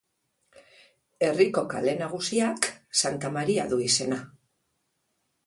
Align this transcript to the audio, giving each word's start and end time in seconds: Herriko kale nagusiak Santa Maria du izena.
Herriko 1.27 1.63
kale 1.73 1.93
nagusiak 1.99 2.71
Santa 3.03 3.33
Maria 3.37 3.69
du 3.75 3.81
izena. 3.91 4.21